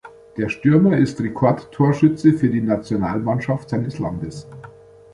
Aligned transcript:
Der 0.35 0.49
Stürmer 0.49 0.97
ist 0.97 1.21
Rekordtorschütze 1.21 2.33
für 2.33 2.49
die 2.49 2.61
Nationalmannschaft 2.61 3.69
seines 3.69 3.99
Landes. 3.99 4.47